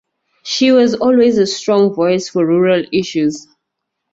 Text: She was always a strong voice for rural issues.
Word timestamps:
She 0.41 0.71
was 0.71 0.95
always 0.95 1.37
a 1.37 1.45
strong 1.45 1.93
voice 1.93 2.27
for 2.27 2.43
rural 2.43 2.83
issues. 2.91 3.47